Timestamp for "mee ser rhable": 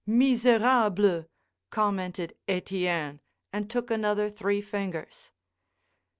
0.07-1.27